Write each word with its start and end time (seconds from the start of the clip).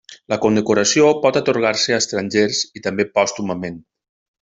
La 0.33 0.37
condecoració 0.45 1.11
pot 1.27 1.37
atorgar-se 1.43 1.95
a 1.95 2.01
estrangers 2.05 2.65
i 2.81 2.87
també 2.89 3.09
pòstumament. 3.19 3.83